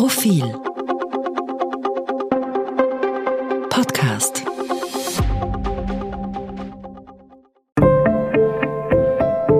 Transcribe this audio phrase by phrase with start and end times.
[0.00, 0.50] Profil
[3.68, 4.42] Podcast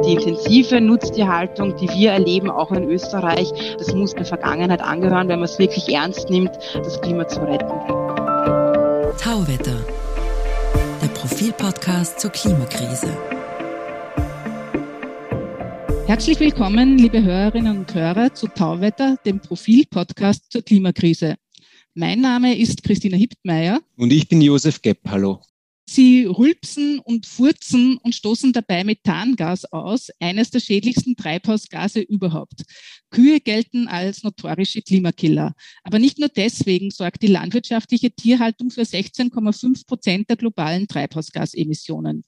[0.03, 5.41] Die intensive Nutztierhaltung, die wir erleben, auch in Österreich, das muss der Vergangenheit angehören, wenn
[5.41, 7.69] man es wirklich ernst nimmt, das Klima zu retten.
[9.23, 9.77] Tauwetter,
[11.03, 13.15] der Profilpodcast zur Klimakrise.
[16.11, 21.37] Herzlich willkommen, liebe Hörerinnen und Hörer, zu Tauwetter, dem Profil-Podcast zur Klimakrise.
[21.95, 23.79] Mein Name ist Christina Hiptmeier.
[23.97, 24.99] Und ich bin Josef Gepp.
[25.07, 25.41] Hallo.
[25.93, 32.63] Sie rülpsen und furzen und stoßen dabei Methangas aus, eines der schädlichsten Treibhausgase überhaupt.
[33.11, 35.53] Kühe gelten als notorische Klimakiller.
[35.83, 42.23] Aber nicht nur deswegen sorgt die landwirtschaftliche Tierhaltung für 16,5 Prozent der globalen Treibhausgasemissionen.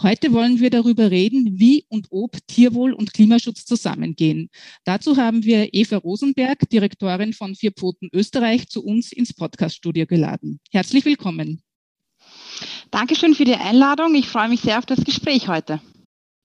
[0.00, 4.48] Heute wollen wir darüber reden, wie und ob Tierwohl und Klimaschutz zusammengehen.
[4.84, 10.60] Dazu haben wir Eva Rosenberg, Direktorin von Vier Pfoten Österreich, zu uns ins Podcaststudio geladen.
[10.70, 11.64] Herzlich willkommen.
[12.98, 14.16] Dankeschön für die Einladung.
[14.16, 15.80] Ich freue mich sehr auf das Gespräch heute.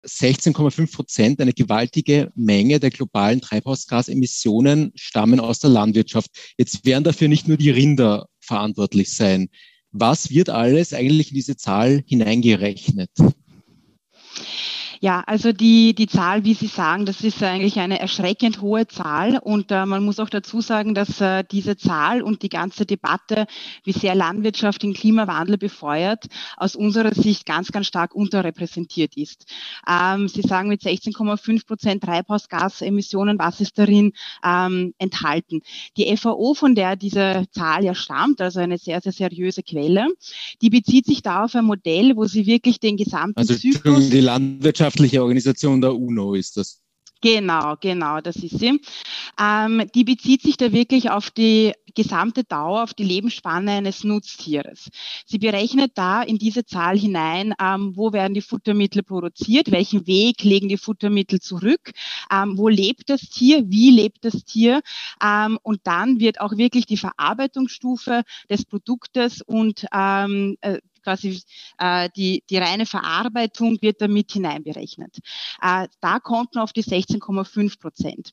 [0.07, 6.31] 16,5 Prozent, eine gewaltige Menge der globalen Treibhausgasemissionen stammen aus der Landwirtschaft.
[6.57, 9.49] Jetzt werden dafür nicht nur die Rinder verantwortlich sein.
[9.91, 13.11] Was wird alles eigentlich in diese Zahl hineingerechnet?
[15.03, 19.39] Ja, also die, die Zahl, wie Sie sagen, das ist eigentlich eine erschreckend hohe Zahl.
[19.39, 23.47] Und äh, man muss auch dazu sagen, dass äh, diese Zahl und die ganze Debatte,
[23.83, 29.45] wie sehr Landwirtschaft den Klimawandel befeuert, aus unserer Sicht ganz, ganz stark unterrepräsentiert ist.
[29.89, 34.13] Ähm, Sie sagen mit 16,5 Prozent Treibhausgasemissionen, was ist darin
[34.45, 35.61] ähm, enthalten?
[35.97, 40.09] Die FAO, von der diese Zahl ja stammt, also eine sehr, sehr seriöse Quelle,
[40.61, 44.11] die bezieht sich da auf ein Modell, wo sie wirklich den gesamten also, Zyklus...
[44.11, 46.81] Die Landwirtschaft wissenschaftliche Organisation der UNO ist das.
[47.21, 48.81] Genau, genau, das ist sie.
[49.39, 54.89] Ähm, die bezieht sich da wirklich auf die gesamte Dauer, auf die Lebensspanne eines Nutztieres.
[55.25, 60.43] Sie berechnet da in diese Zahl hinein, ähm, wo werden die Futtermittel produziert, welchen Weg
[60.43, 61.91] legen die Futtermittel zurück,
[62.31, 64.81] ähm, wo lebt das Tier, wie lebt das Tier
[65.23, 71.41] ähm, und dann wird auch wirklich die Verarbeitungsstufe des Produktes und ähm, äh, quasi
[71.77, 75.17] äh, die, die reine Verarbeitung wird damit hineinberechnet.
[75.61, 78.31] Äh, da kommt man auf die 16,5 Prozent.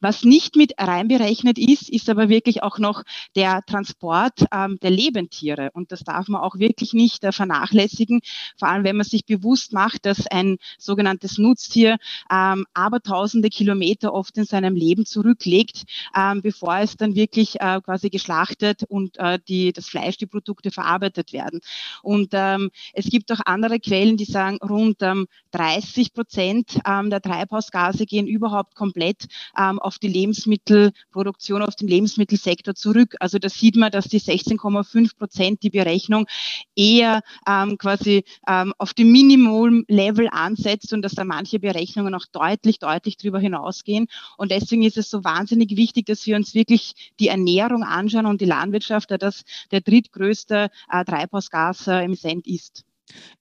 [0.00, 2.99] Was nicht mit reinberechnet ist, ist aber wirklich auch noch
[3.36, 5.70] der Transport ähm, der Lebendtiere.
[5.72, 8.20] Und das darf man auch wirklich nicht äh, vernachlässigen,
[8.58, 11.98] vor allem wenn man sich bewusst macht, dass ein sogenanntes Nutztier
[12.30, 15.84] ähm, aber tausende Kilometer oft in seinem Leben zurücklegt,
[16.16, 20.70] ähm, bevor es dann wirklich äh, quasi geschlachtet und äh, die, das Fleisch, die Produkte
[20.70, 21.60] verarbeitet werden.
[22.02, 27.20] Und ähm, es gibt auch andere Quellen, die sagen, rund ähm, 30 Prozent ähm, der
[27.20, 29.26] Treibhausgase gehen überhaupt komplett
[29.58, 33.16] ähm, auf die Lebensmittelproduktion, auf den Lebensmittelsektor zurück.
[33.20, 36.26] Also da sieht man, dass die 16,5 Prozent die Berechnung
[36.74, 42.78] eher ähm, quasi ähm, auf dem Minimum-Level ansetzt und dass da manche Berechnungen auch deutlich,
[42.78, 44.06] deutlich darüber hinausgehen.
[44.36, 48.40] Und deswegen ist es so wahnsinnig wichtig, dass wir uns wirklich die Ernährung anschauen und
[48.40, 52.84] die Landwirtschaft, da das der drittgrößte äh, Treibhausgas äh, Emittent ist.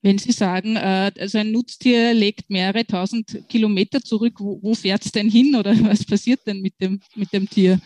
[0.01, 5.05] Wenn Sie sagen, äh, also ein Nutztier legt mehrere tausend Kilometer zurück, wo, wo fährt
[5.05, 7.79] es denn hin oder was passiert denn mit dem, mit dem Tier?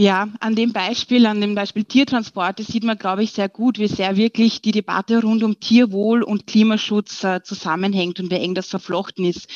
[0.00, 3.86] Ja, an dem Beispiel, an dem Beispiel Tiertransporte sieht man, glaube ich, sehr gut, wie
[3.86, 8.68] sehr wirklich die Debatte rund um Tierwohl und Klimaschutz äh, zusammenhängt und wie eng das
[8.68, 9.46] verflochten ist.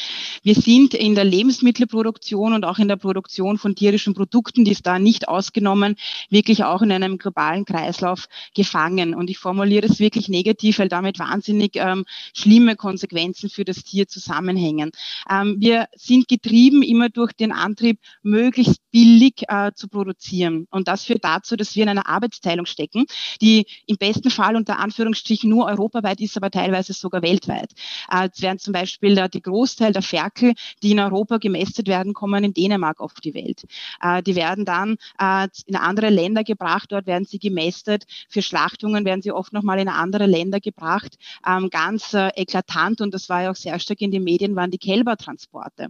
[0.42, 4.86] Wir sind in der Lebensmittelproduktion und auch in der Produktion von tierischen Produkten, die ist
[4.86, 5.96] da nicht ausgenommen,
[6.28, 9.14] wirklich auch in einem globalen Kreislauf gefangen.
[9.14, 12.04] Und ich formuliere es wirklich negativ, weil damit wahnsinnig ähm,
[12.34, 14.90] schlimme Konsequenzen für das Tier zusammenhängen.
[15.30, 20.66] Ähm, wir sind getrieben immer durch den Antrieb, möglichst billig äh, zu produzieren reduzieren.
[20.70, 23.06] Und das führt dazu, dass wir in einer Arbeitsteilung stecken,
[23.40, 27.72] die im besten Fall unter Anführungsstrichen nur europaweit ist, aber teilweise sogar weltweit.
[28.10, 32.44] Äh, es werden zum Beispiel die Großteil der Ferkel, die in Europa gemästet werden, kommen
[32.44, 33.64] in Dänemark auf die Welt.
[34.02, 38.04] Äh, die werden dann äh, in andere Länder gebracht, dort werden sie gemästet.
[38.28, 41.16] Für Schlachtungen werden sie oft nochmal in andere Länder gebracht.
[41.46, 44.78] Ähm, ganz eklatant, und das war ja auch sehr stark in den Medien, waren die
[44.78, 45.88] Kälbertransporte.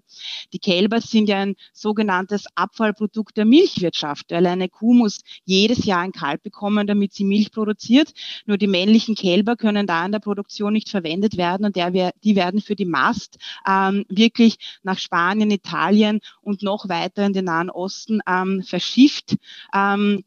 [0.52, 6.00] Die Kälber sind ja ein sogenanntes Abfallprodukt der Milchwirtschaft weil eine Kuh muss jedes Jahr
[6.00, 8.12] ein Kalb bekommen, damit sie Milch produziert.
[8.46, 12.36] Nur die männlichen Kälber können da in der Produktion nicht verwendet werden und der, die
[12.36, 13.38] werden für die Mast
[13.68, 19.36] ähm, wirklich nach Spanien, Italien und noch weiter in den Nahen Osten ähm, verschifft.
[19.74, 20.24] Ähm,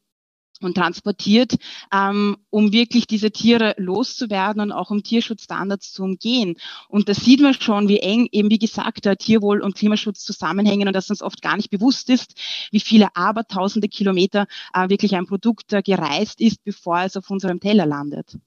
[0.61, 1.57] und transportiert,
[1.93, 6.55] ähm, um wirklich diese Tiere loszuwerden und auch um Tierschutzstandards zu umgehen.
[6.87, 10.87] Und da sieht man schon, wie eng eben, wie gesagt, der Tierwohl und Klimaschutz zusammenhängen
[10.87, 12.35] und dass uns oft gar nicht bewusst ist,
[12.71, 17.59] wie viele abertausende Kilometer äh, wirklich ein Produkt äh, gereist ist, bevor es auf unserem
[17.59, 18.37] Teller landet.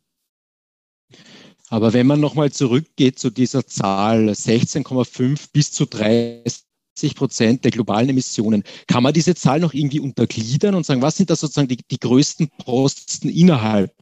[1.69, 6.65] Aber wenn man nochmal zurückgeht zu dieser Zahl 16,5 bis zu 30
[7.09, 8.63] Prozent der globalen Emissionen.
[8.87, 11.99] Kann man diese Zahl noch irgendwie untergliedern und sagen, was sind da sozusagen die, die
[11.99, 13.95] größten Posten innerhalb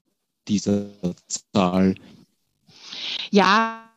[0.48, 0.86] dieser
[1.52, 1.94] Zahl?
[3.30, 3.87] Ja,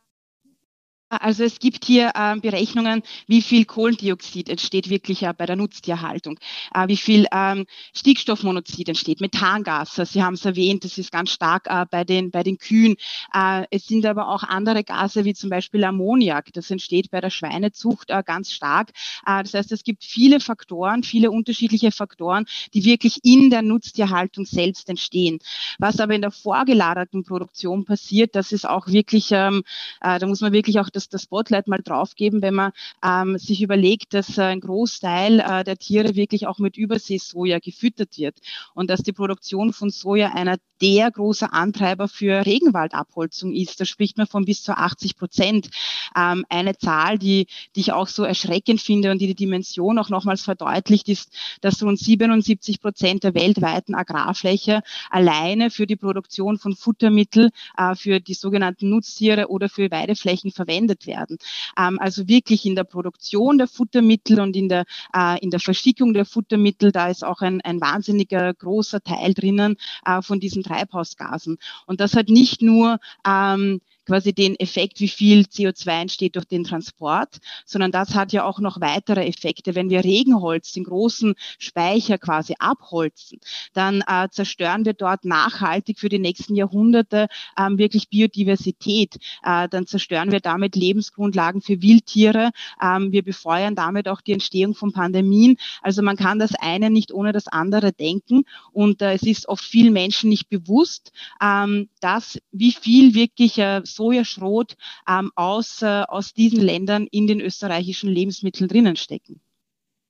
[1.19, 6.39] also es gibt hier äh, Berechnungen, wie viel Kohlendioxid entsteht wirklich äh, bei der Nutztierhaltung,
[6.73, 11.67] äh, wie viel ähm, Stickstoffmonoxid entsteht, Methangas, Sie haben es erwähnt, das ist ganz stark
[11.67, 12.95] äh, bei, den, bei den Kühen.
[13.33, 17.29] Äh, es sind aber auch andere Gase, wie zum Beispiel Ammoniak, das entsteht bei der
[17.29, 18.91] Schweinezucht äh, ganz stark.
[19.25, 24.89] das heißt, es gibt viele Faktoren, viele unterschiedliche Faktoren, die wirklich in der Nutztierhaltung selbst
[24.89, 25.39] entstehen.
[25.79, 29.63] Was aber in der vorgelagerten Produktion passiert, das ist auch wirklich, ähm,
[29.99, 32.71] da muss man wirklich auch das das, das Spotlight mal draufgeben, wenn man
[33.03, 38.37] ähm, sich überlegt, dass ein Großteil äh, der Tiere wirklich auch mit Überseesoja gefüttert wird
[38.73, 43.79] und dass die Produktion von Soja einer der große Antreiber für Regenwaldabholzung ist.
[43.79, 45.69] Da spricht man von bis zu 80 Prozent.
[46.15, 50.09] Ähm, eine Zahl, die, die ich auch so erschreckend finde und die die Dimension auch
[50.09, 51.31] nochmals verdeutlicht, ist,
[51.61, 58.19] dass rund 77 Prozent der weltweiten Agrarfläche alleine für die Produktion von Futtermittel äh, für
[58.19, 61.37] die sogenannten Nutztiere oder für Weideflächen verwendet werden.
[61.77, 64.85] Ähm, also wirklich in der Produktion der Futtermittel und in der,
[65.15, 69.77] äh, in der Verschickung der Futtermittel, da ist auch ein, ein wahnsinniger großer Teil drinnen
[70.05, 71.57] äh, von diesen Treibhausgasen.
[71.85, 76.65] Und das hat nicht nur ähm, quasi den Effekt, wie viel CO2 entsteht durch den
[76.65, 79.73] Transport, sondern das hat ja auch noch weitere Effekte.
[79.73, 83.39] Wenn wir Regenholz, den großen Speicher quasi abholzen,
[83.71, 87.27] dann äh, zerstören wir dort nachhaltig für die nächsten Jahrhunderte
[87.57, 89.15] ähm, wirklich Biodiversität.
[89.43, 92.51] Äh, dann zerstören wir damit Lebensgrundlagen für Wildtiere.
[92.83, 95.55] Ähm, wir befeuern damit auch die Entstehung von Pandemien.
[95.81, 98.43] Also man kann das eine nicht ohne das andere denken.
[98.73, 103.79] Und äh, es ist oft vielen Menschen nicht bewusst, ähm, dass wie viel wirklich äh,
[104.01, 104.77] Sojaschrot
[105.07, 109.39] ähm, aus, äh, aus diesen Ländern in den österreichischen Lebensmitteln drinnen stecken.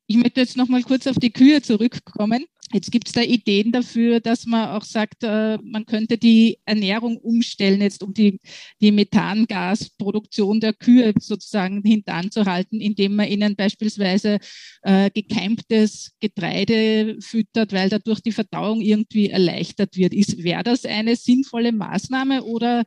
[0.08, 2.46] Ich möchte jetzt noch mal kurz auf die Kühe zurückkommen.
[2.74, 7.18] Jetzt gibt es da Ideen dafür, dass man auch sagt, äh, man könnte die Ernährung
[7.18, 8.40] umstellen, jetzt um die,
[8.80, 14.40] die Methangasproduktion der Kühe sozusagen hintanzuhalten, indem man ihnen beispielsweise
[14.84, 20.14] äh, gekeimtes Getreide füttert, weil dadurch die Verdauung irgendwie erleichtert wird.
[20.14, 22.84] Wäre das eine sinnvolle Maßnahme oder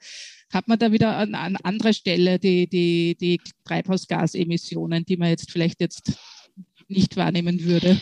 [0.53, 5.51] hat man da wieder an, an anderer Stelle die, die, die Treibhausgasemissionen, die man jetzt
[5.51, 6.13] vielleicht jetzt
[6.89, 8.01] nicht wahrnehmen würde?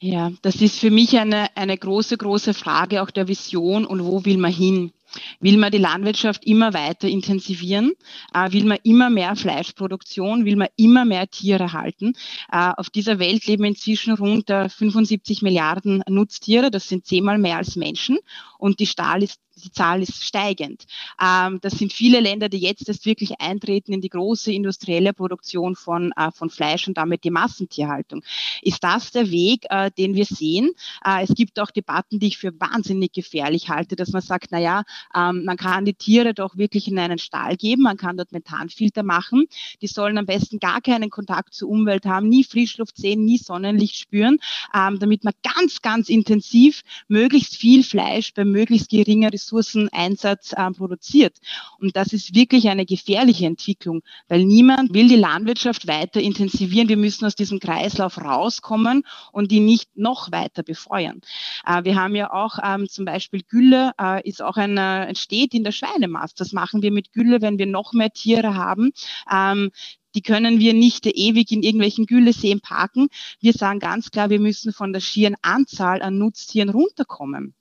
[0.00, 4.24] Ja, das ist für mich eine, eine große, große Frage auch der Vision und wo
[4.24, 4.92] will man hin?
[5.40, 7.92] Will man die Landwirtschaft immer weiter intensivieren?
[8.32, 10.44] Äh, will man immer mehr Fleischproduktion?
[10.44, 12.14] Will man immer mehr Tiere halten?
[12.50, 16.70] Äh, auf dieser Welt leben inzwischen rund 75 äh, Milliarden Nutztiere.
[16.70, 18.18] Das sind zehnmal mehr als Menschen.
[18.58, 20.84] Und die Stahl ist die Zahl ist steigend.
[21.20, 25.76] Ähm, das sind viele Länder, die jetzt erst wirklich eintreten in die große industrielle Produktion
[25.76, 28.22] von, äh, von Fleisch und damit die Massentierhaltung.
[28.62, 30.70] Ist das der Weg, äh, den wir sehen?
[31.04, 34.58] Äh, es gibt auch Debatten, die ich für wahnsinnig gefährlich halte, dass man sagt, na
[34.58, 34.82] ja,
[35.14, 39.02] ähm, man kann die Tiere doch wirklich in einen Stall geben, man kann dort Methanfilter
[39.02, 39.46] machen.
[39.82, 43.96] Die sollen am besten gar keinen Kontakt zur Umwelt haben, nie Frischluft sehen, nie Sonnenlicht
[43.96, 44.38] spüren,
[44.74, 51.38] ähm, damit man ganz, ganz intensiv möglichst viel Fleisch bei möglichst geringer Ressourceneinsatz äh, produziert.
[51.78, 56.88] Und das ist wirklich eine gefährliche Entwicklung, weil niemand will die Landwirtschaft weiter intensivieren.
[56.88, 61.20] Wir müssen aus diesem Kreislauf rauskommen und die nicht noch weiter befeuern.
[61.66, 65.54] Äh, wir haben ja auch ähm, zum Beispiel Gülle, äh, ist auch ein, äh, entsteht
[65.54, 66.40] in der Schweinemast.
[66.40, 68.92] Das machen wir mit Gülle, wenn wir noch mehr Tiere haben.
[69.30, 69.70] Ähm,
[70.14, 73.08] die können wir nicht ewig in irgendwelchen Gülleseen parken.
[73.40, 77.54] Wir sagen ganz klar, wir müssen von der schieren Anzahl an Nutztieren runterkommen.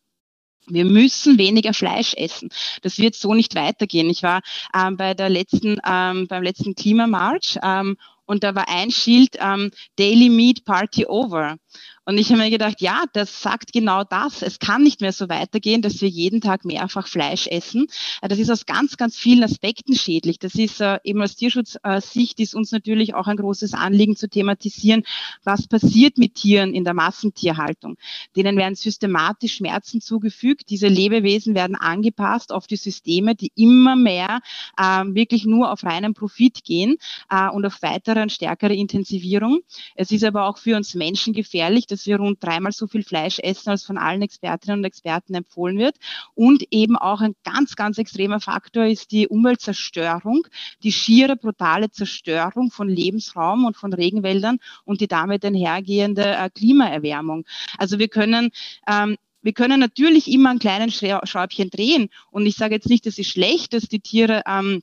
[0.67, 2.49] Wir müssen weniger Fleisch essen.
[2.81, 4.09] Das wird so nicht weitergehen.
[4.09, 4.41] Ich war
[4.75, 9.71] ähm, bei der letzten, ähm, beim letzten Klimamarsch ähm, und da war ein Schild ähm,
[9.97, 11.57] Daily Meat Party Over.
[12.05, 14.41] Und ich habe mir gedacht, ja, das sagt genau das.
[14.41, 17.87] Es kann nicht mehr so weitergehen, dass wir jeden Tag mehrfach Fleisch essen.
[18.21, 20.37] Äh, das ist aus ganz, ganz vielen Aspekten schädlich.
[20.39, 25.03] Das ist äh, eben aus Tierschutzsicht ist uns natürlich auch ein großes Anliegen zu thematisieren,
[25.43, 27.97] was passiert mit Tieren in der Massentierhaltung.
[28.35, 30.69] Denen werden systematisch Schmerzen zugefügt.
[30.69, 34.41] Diese Lebewesen werden angepasst auf die Systeme, die immer mehr
[34.77, 36.97] äh, wirklich nur auf reinen Profit gehen
[37.29, 39.59] äh, und auf weitere und stärkere Intensivierung.
[39.95, 43.39] Es ist aber auch für uns Menschen gefährlich dass wir rund dreimal so viel Fleisch
[43.39, 45.95] essen, als von allen Expertinnen und Experten empfohlen wird.
[46.33, 50.47] Und eben auch ein ganz, ganz extremer Faktor ist die Umweltzerstörung,
[50.83, 57.45] die schiere, brutale Zerstörung von Lebensraum und von Regenwäldern und die damit einhergehende äh, Klimaerwärmung.
[57.77, 58.49] Also wir können
[58.87, 62.09] ähm, wir können natürlich immer ein kleines Schräubchen drehen.
[62.31, 64.81] Und ich sage jetzt nicht, es ist schlecht, dass die Tiere ähm,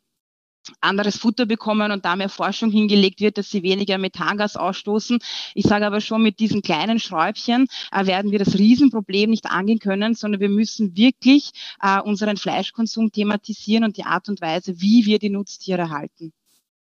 [0.80, 5.18] anderes Futter bekommen und da mehr Forschung hingelegt wird, dass sie weniger Methangas ausstoßen.
[5.54, 9.78] Ich sage aber schon, mit diesen kleinen Schräubchen äh, werden wir das Riesenproblem nicht angehen
[9.78, 11.50] können, sondern wir müssen wirklich
[11.80, 16.32] äh, unseren Fleischkonsum thematisieren und die Art und Weise, wie wir die Nutztiere halten.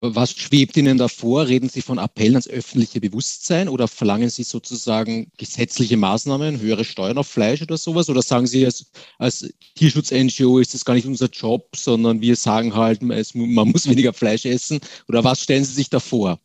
[0.00, 1.47] Was schwebt Ihnen davor?
[1.47, 7.17] Reden Sie von Appellen ans öffentliche Bewusstsein oder verlangen Sie sozusagen gesetzliche Maßnahmen, höhere Steuern
[7.17, 8.11] auf Fleisch oder sowas?
[8.11, 12.75] Oder sagen Sie, als, als Tierschutz-NGO ist das gar nicht unser Job, sondern wir sagen
[12.75, 14.81] halt, es, man muss weniger Fleisch essen?
[15.09, 16.38] Oder was stellen Sie sich da vor?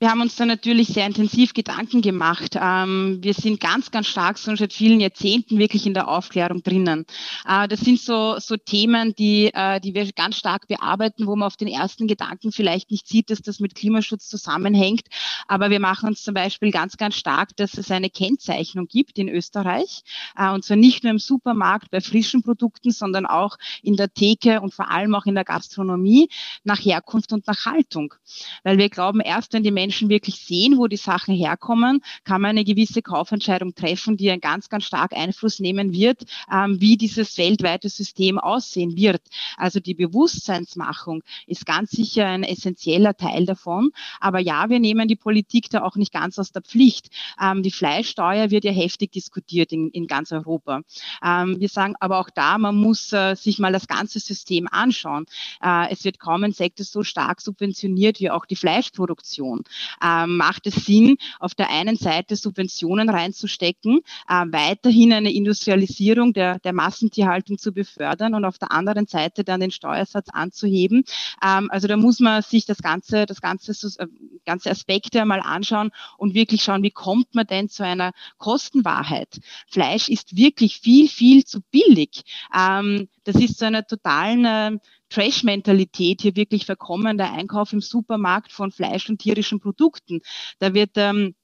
[0.00, 2.54] Wir haben uns da natürlich sehr intensiv Gedanken gemacht.
[2.54, 7.04] Ähm, wir sind ganz, ganz stark schon seit vielen Jahrzehnten wirklich in der Aufklärung drinnen.
[7.44, 11.48] Äh, das sind so, so Themen, die, äh, die wir ganz stark bearbeiten, wo man
[11.48, 15.08] auf den ersten Gedanken vielleicht nicht sieht, dass das mit Klimaschutz zusammenhängt.
[15.48, 19.28] Aber wir machen uns zum Beispiel ganz, ganz stark, dass es eine Kennzeichnung gibt in
[19.28, 20.04] Österreich.
[20.36, 24.60] Äh, und zwar nicht nur im Supermarkt bei frischen Produkten, sondern auch in der Theke
[24.60, 26.28] und vor allem auch in der Gastronomie
[26.62, 28.14] nach Herkunft und nach Haltung.
[28.62, 32.42] Weil wir glauben, erst wenn die Menschen Menschen wirklich sehen, wo die Sachen herkommen, kann
[32.42, 36.98] man eine gewisse Kaufentscheidung treffen, die einen ganz, ganz stark Einfluss nehmen wird, ähm, wie
[36.98, 39.22] dieses weltweite System aussehen wird.
[39.56, 43.90] Also die Bewusstseinsmachung ist ganz sicher ein essentieller Teil davon.
[44.20, 47.08] Aber ja, wir nehmen die Politik da auch nicht ganz aus der Pflicht.
[47.42, 50.82] Ähm, die Fleischsteuer wird ja heftig diskutiert in, in ganz Europa.
[51.24, 55.24] Ähm, wir sagen aber auch da, man muss äh, sich mal das ganze System anschauen.
[55.62, 59.64] Äh, es wird kaum ein Sektor so stark subventioniert wie auch die Fleischproduktion
[60.02, 66.58] ähm, macht es Sinn, auf der einen Seite Subventionen reinzustecken, äh, weiterhin eine Industrialisierung der,
[66.60, 71.04] der Massentierhaltung zu befördern und auf der anderen Seite dann den Steuersatz anzuheben.
[71.42, 74.06] Ähm, also da muss man sich das ganze, das ganze, äh,
[74.44, 79.40] ganze Aspekte einmal anschauen und wirklich schauen, wie kommt man denn zu einer Kostenwahrheit?
[79.68, 82.22] Fleisch ist wirklich viel, viel zu billig.
[82.54, 84.78] Ähm, das ist zu einer totalen äh,
[85.10, 90.20] Trash-Mentalität hier wirklich verkommen, der Einkauf im Supermarkt von Fleisch und tierischen Produkten.
[90.58, 91.34] Da wird ähm,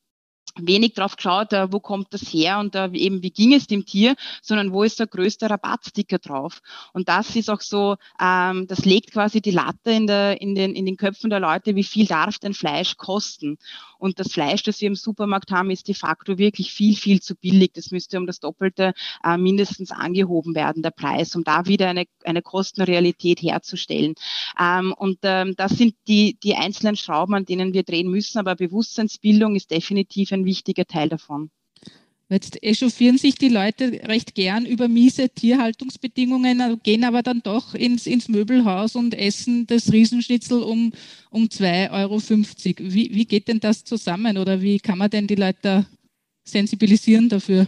[0.57, 3.85] wenig drauf geschaut, äh, wo kommt das her und äh, eben wie ging es dem
[3.85, 6.61] Tier, sondern wo ist der größte Rabattsticker drauf.
[6.93, 10.75] Und das ist auch so, ähm, das legt quasi die Latte in, der, in, den,
[10.75, 13.59] in den Köpfen der Leute, wie viel darf denn Fleisch kosten.
[14.05, 17.35] Und das Fleisch, das wir im Supermarkt haben, ist de facto wirklich viel, viel zu
[17.35, 17.73] billig.
[17.73, 18.93] Das müsste um das Doppelte
[19.25, 24.15] äh, mindestens angehoben werden, der Preis, um da wieder eine, eine Kostenrealität herzustellen.
[24.61, 28.39] Ähm, und ähm, das sind die, die einzelnen Schrauben, an denen wir drehen müssen.
[28.39, 31.51] Aber Bewusstseinsbildung ist definitiv ein wichtiger Teil davon.
[32.31, 38.07] Jetzt echauffieren sich die Leute recht gern über miese Tierhaltungsbedingungen, gehen aber dann doch ins,
[38.07, 40.93] ins Möbelhaus und essen das Riesenschnitzel um,
[41.31, 42.93] um 2,50 Euro.
[42.93, 45.87] Wie, wie geht denn das zusammen oder wie kann man denn die Leute
[46.45, 47.67] sensibilisieren dafür?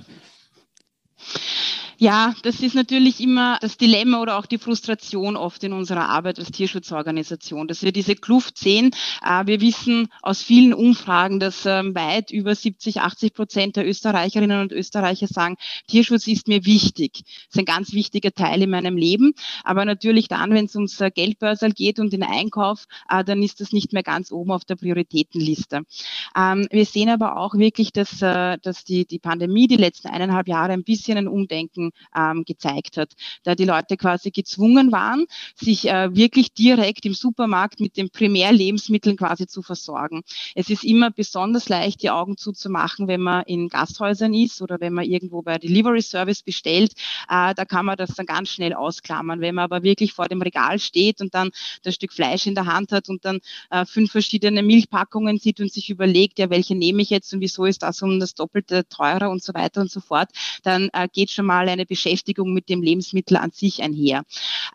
[1.98, 6.38] Ja, das ist natürlich immer das Dilemma oder auch die Frustration oft in unserer Arbeit
[6.38, 8.90] als Tierschutzorganisation, dass wir diese Kluft sehen.
[9.24, 14.60] Äh, wir wissen aus vielen Umfragen, dass ähm, weit über 70, 80 Prozent der Österreicherinnen
[14.60, 15.56] und Österreicher sagen,
[15.88, 17.22] Tierschutz ist mir wichtig.
[17.48, 19.32] Ist ein ganz wichtiger Teil in meinem Leben.
[19.64, 23.62] Aber natürlich dann, wenn es ums äh, Geldbörsel geht und den Einkauf, äh, dann ist
[23.62, 25.80] das nicht mehr ganz oben auf der Prioritätenliste.
[26.36, 30.74] Ähm, wir sehen aber auch wirklich, dass, dass die, die Pandemie die letzten eineinhalb Jahre
[30.74, 33.12] ein bisschen ein Umdenken ähm, gezeigt hat,
[33.44, 39.16] da die Leute quasi gezwungen waren, sich äh, wirklich direkt im Supermarkt mit den Primärlebensmitteln
[39.16, 40.22] quasi zu versorgen.
[40.54, 44.92] Es ist immer besonders leicht, die Augen zuzumachen, wenn man in Gasthäusern ist oder wenn
[44.92, 46.92] man irgendwo bei Delivery Service bestellt.
[47.28, 49.40] Äh, da kann man das dann ganz schnell ausklammern.
[49.40, 51.50] Wenn man aber wirklich vor dem Regal steht und dann
[51.82, 53.40] das Stück Fleisch in der Hand hat und dann
[53.70, 57.64] äh, fünf verschiedene Milchpackungen sieht und sich überlegt, ja, welche nehme ich jetzt und wieso
[57.64, 60.30] ist das um das Doppelte teurer und so weiter und so fort,
[60.62, 64.24] dann äh, geht schon mal eine Beschäftigung mit dem Lebensmittel an sich einher.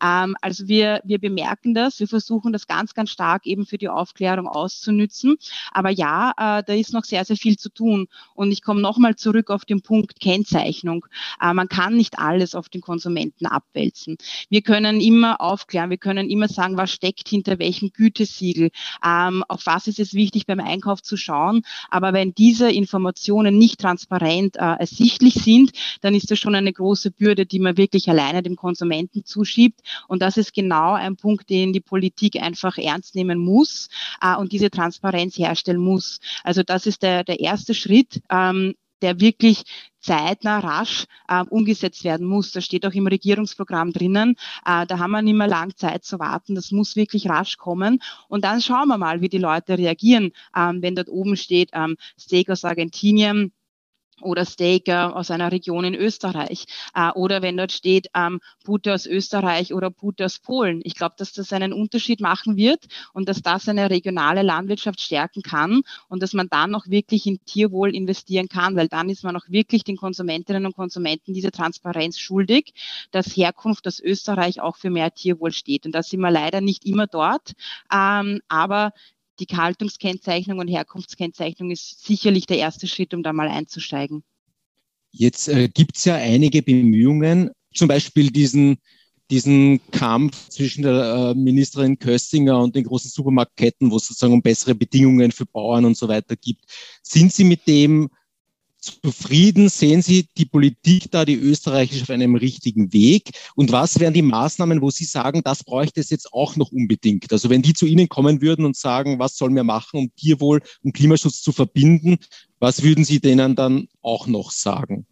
[0.01, 3.89] Ähm, also wir, wir bemerken das, wir versuchen das ganz, ganz stark eben für die
[3.89, 5.37] Aufklärung auszunützen.
[5.71, 8.07] Aber ja, äh, da ist noch sehr, sehr viel zu tun.
[8.33, 11.05] Und ich komme nochmal zurück auf den Punkt Kennzeichnung.
[11.41, 14.17] Äh, man kann nicht alles auf den Konsumenten abwälzen.
[14.49, 18.69] Wir können immer aufklären, wir können immer sagen, was steckt hinter welchem Gütesiegel,
[19.05, 21.63] ähm, auf was ist es wichtig beim Einkauf zu schauen.
[21.89, 26.90] Aber wenn diese Informationen nicht transparent äh, ersichtlich sind, dann ist das schon eine große
[26.91, 29.79] große Bürde, die man wirklich alleine dem Konsumenten zuschiebt.
[30.09, 33.87] Und das ist genau ein Punkt, den die Politik einfach ernst nehmen muss
[34.21, 36.19] äh, und diese Transparenz herstellen muss.
[36.43, 39.63] Also das ist der, der erste Schritt, ähm, der wirklich
[40.01, 42.51] zeitnah rasch äh, umgesetzt werden muss.
[42.51, 44.35] Das steht auch im Regierungsprogramm drinnen.
[44.65, 46.55] Äh, da haben wir nicht mehr lang Zeit zu warten.
[46.55, 48.01] Das muss wirklich rasch kommen.
[48.27, 51.95] Und dann schauen wir mal, wie die Leute reagieren, ähm, wenn dort oben steht ähm,
[52.19, 53.53] Steak aus Argentinien
[54.21, 56.65] oder Steak äh, aus einer Region in Österreich.
[56.93, 60.81] Äh, oder wenn dort steht ähm, Pute aus Österreich oder Pute aus Polen.
[60.83, 65.41] Ich glaube, dass das einen Unterschied machen wird und dass das eine regionale Landwirtschaft stärken
[65.41, 69.35] kann und dass man dann auch wirklich in Tierwohl investieren kann, weil dann ist man
[69.35, 72.73] auch wirklich den Konsumentinnen und Konsumenten diese Transparenz schuldig,
[73.11, 75.85] dass Herkunft aus Österreich auch für mehr Tierwohl steht.
[75.85, 77.53] Und da sind wir leider nicht immer dort.
[77.91, 78.91] Ähm, aber
[79.45, 84.23] die Haltungskennzeichnung und Herkunftskennzeichnung ist sicherlich der erste Schritt, um da mal einzusteigen.
[85.11, 88.77] Jetzt äh, gibt es ja einige Bemühungen, zum Beispiel diesen,
[89.29, 94.41] diesen Kampf zwischen der äh, Ministerin Köstinger und den großen Supermarktketten, wo es sozusagen um
[94.41, 96.63] bessere Bedingungen für Bauern und so weiter gibt.
[97.03, 98.09] Sind Sie mit dem
[98.81, 99.69] zufrieden?
[99.69, 103.31] Sehen Sie die Politik da, die österreichische, auf einem richtigen Weg?
[103.55, 107.31] Und was wären die Maßnahmen, wo Sie sagen, das bräuchte es jetzt auch noch unbedingt?
[107.31, 110.61] Also wenn die zu Ihnen kommen würden und sagen, was sollen wir machen, um Tierwohl
[110.83, 112.17] und Klimaschutz zu verbinden,
[112.59, 115.05] was würden Sie denen dann auch noch sagen?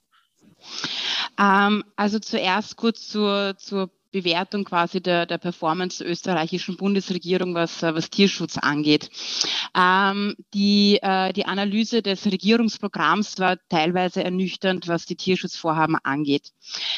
[1.39, 7.83] Ähm, also zuerst kurz zur, zur Bewertung quasi der, der Performance der österreichischen Bundesregierung, was,
[7.83, 9.09] äh, was Tierschutz angeht.
[9.77, 16.51] Ähm, die, äh, die Analyse des Regierungsprogramms war teilweise ernüchternd, was die Tierschutzvorhaben angeht.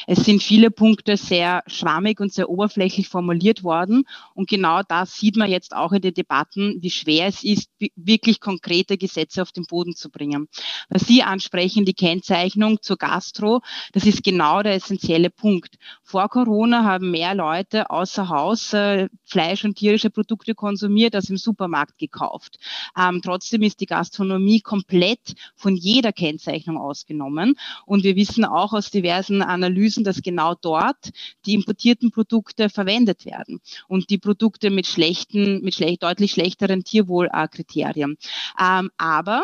[0.07, 4.03] Es sind viele Punkte sehr schwammig und sehr oberflächlich formuliert worden.
[4.33, 8.39] Und genau das sieht man jetzt auch in den Debatten, wie schwer es ist, wirklich
[8.39, 10.47] konkrete Gesetze auf den Boden zu bringen.
[10.89, 13.61] Was Sie ansprechen, die Kennzeichnung zur Gastro,
[13.93, 15.75] das ist genau der essentielle Punkt.
[16.03, 21.37] Vor Corona haben mehr Leute außer Haus äh, Fleisch und tierische Produkte konsumiert als im
[21.37, 22.59] Supermarkt gekauft.
[22.97, 27.55] Ähm, trotzdem ist die Gastronomie komplett von jeder Kennzeichnung ausgenommen.
[27.85, 31.11] Und wir wissen auch aus diversen Analysen, dass genau dort
[31.45, 38.17] die importierten Produkte verwendet werden und die Produkte mit schlechten, mit schlecht, deutlich schlechteren Tierwohlkriterien.
[38.59, 39.43] Ähm, aber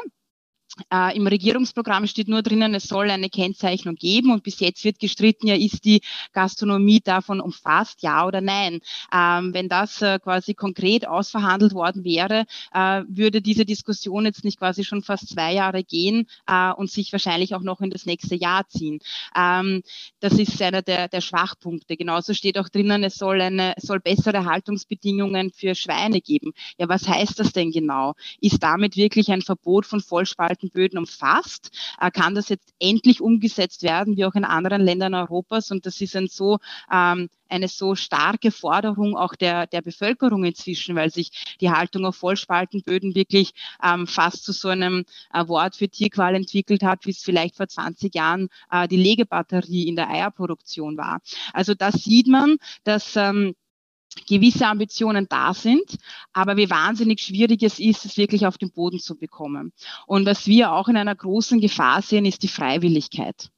[0.92, 5.00] äh, Im Regierungsprogramm steht nur drinnen, es soll eine Kennzeichnung geben und bis jetzt wird
[5.00, 6.02] gestritten, ja, ist die
[6.34, 8.80] Gastronomie davon umfasst, ja oder nein.
[9.14, 14.60] Ähm, wenn das äh, quasi konkret ausverhandelt worden wäre, äh, würde diese Diskussion jetzt nicht
[14.60, 18.36] quasi schon fast zwei Jahre gehen äh, und sich wahrscheinlich auch noch in das nächste
[18.36, 19.00] Jahr ziehen.
[19.36, 19.84] Ähm,
[20.20, 21.98] das ist einer der, der Schwachpunkte.
[21.98, 26.54] Genauso steht auch drinnen, es soll, eine, es soll bessere Haltungsbedingungen für Schweine geben.
[26.78, 28.14] Ja, was heißt das denn genau?
[28.42, 33.84] Ist damit wirklich ein Verbot von Vollspalten Böden umfasst, äh, kann das jetzt endlich umgesetzt
[33.84, 35.72] werden, wie auch in anderen Ländern Europas.
[35.72, 36.60] Und das ist ein so,
[36.92, 42.18] ähm, eine so starke Forderung auch der, der Bevölkerung inzwischen, weil sich die Haltung auf
[42.18, 43.54] Vollspaltenböden wirklich
[43.84, 47.68] ähm, fast zu so einem äh, Wort für Tierqual entwickelt hat, wie es vielleicht vor
[47.68, 51.22] 20 Jahren äh, die Legebatterie in der Eierproduktion war.
[51.54, 53.56] Also da sieht man, dass ähm,
[54.26, 55.98] gewisse Ambitionen da sind,
[56.34, 59.74] aber wie wahnsinnig schwierig es ist, es wirklich auf den Boden zu bekommen.
[60.06, 63.52] Und was wir auch in einer großen Gefahr sehen, ist die Freiwilligkeit.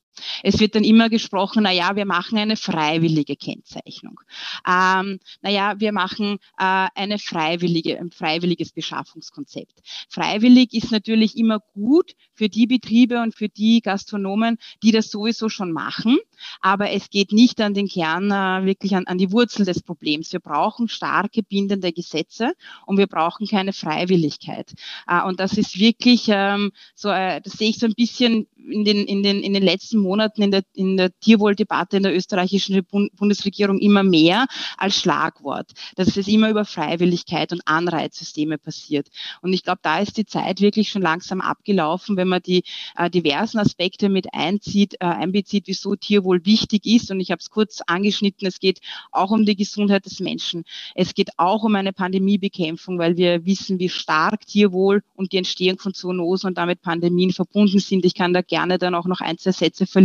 [0.44, 4.20] Es wird dann immer gesprochen, na ja, wir machen eine freiwillige Kennzeichnung.
[4.68, 9.82] Ähm, na ja, wir machen äh, eine freiwillige, ein freiwilliges Beschaffungskonzept.
[10.10, 15.50] Freiwillig ist natürlich immer gut für die Betriebe und für die Gastronomen, die das sowieso
[15.50, 16.18] schon machen.
[16.62, 20.32] Aber es geht nicht an den Kern, äh, wirklich an, an die Wurzel des Problems.
[20.32, 22.54] Wir brauchen starke bindende Gesetze
[22.86, 24.74] und wir brauchen keine Freiwilligkeit.
[25.08, 28.86] Äh, und das ist wirklich ähm, so, äh, das sehe ich so ein bisschen in
[28.86, 32.86] den, in den, in den letzten Monaten in der, in der Tierwohldebatte in der österreichischen
[33.16, 39.08] Bundesregierung immer mehr als Schlagwort, dass es immer über Freiwilligkeit und Anreizsysteme passiert.
[39.42, 42.64] Und ich glaube, da ist die Zeit wirklich schon langsam abgelaufen, wenn man die
[42.96, 47.12] äh, diversen Aspekte mit einzieht, äh, einbezieht, wieso Tierwohl wichtig ist.
[47.12, 48.80] Und ich habe es kurz angeschnitten, es geht
[49.12, 50.64] auch um die Gesundheit des Menschen.
[50.96, 55.80] Es geht auch um eine Pandemiebekämpfung, weil wir wissen, wie stark Tierwohl und die Entstehung
[55.80, 58.06] von Zoonosen und damit Pandemien verbunden sind.
[58.06, 59.99] Ich kann da gerne dann auch noch ein, zwei Sätze verlieren.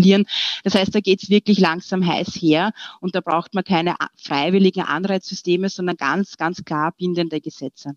[0.62, 4.82] Das heißt, da geht es wirklich langsam heiß her und da braucht man keine freiwilligen
[4.82, 7.96] Anreizsysteme, sondern ganz, ganz klar bindende Gesetze.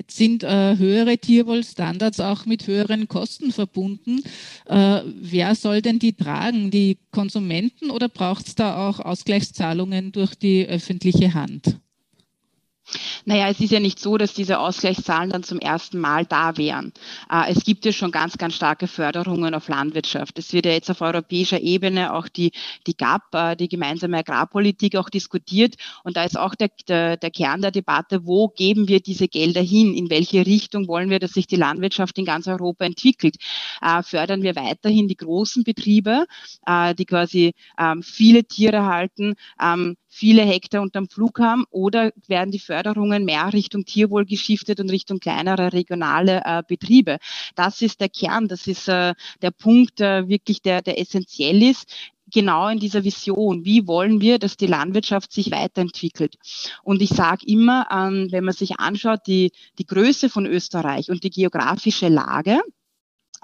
[0.00, 4.22] Jetzt sind äh, höhere Tierwohlstandards auch mit höheren Kosten verbunden.
[4.66, 6.70] Äh, wer soll denn die tragen?
[6.70, 11.80] Die Konsumenten oder braucht es da auch Ausgleichszahlungen durch die öffentliche Hand?
[13.24, 16.92] Naja, es ist ja nicht so, dass diese Ausgleichszahlen dann zum ersten Mal da wären.
[17.30, 20.38] Äh, es gibt ja schon ganz, ganz starke Förderungen auf Landwirtschaft.
[20.38, 22.52] Es wird ja jetzt auf europäischer Ebene auch die,
[22.86, 25.76] die GAP, äh, die gemeinsame Agrarpolitik, auch diskutiert.
[26.04, 29.62] Und da ist auch der, der, der Kern der Debatte, wo geben wir diese Gelder
[29.62, 29.94] hin?
[29.94, 33.36] In welche Richtung wollen wir, dass sich die Landwirtschaft in ganz Europa entwickelt?
[33.82, 36.26] Äh, fördern wir weiterhin die großen Betriebe,
[36.98, 42.58] die quasi ähm, viele Tiere halten, ähm, viele Hektar unterm Flug haben oder werden die
[42.58, 47.18] Förderungen mehr Richtung Tierwohl geschiftet und Richtung kleinere regionale äh, Betriebe.
[47.54, 51.88] Das ist der Kern, das ist äh, der Punkt äh, wirklich, der, der essentiell ist
[52.32, 53.64] genau in dieser Vision.
[53.64, 56.36] Wie wollen wir, dass die Landwirtschaft sich weiterentwickelt?
[56.82, 61.24] Und ich sage immer, ähm, wenn man sich anschaut, die, die Größe von Österreich und
[61.24, 62.60] die geografische Lage,